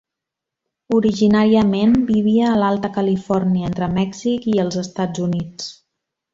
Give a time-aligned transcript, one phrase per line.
[0.99, 5.73] Originàriament vivia a l'Alta Califòrnia, entre Mèxic i els Estats Units.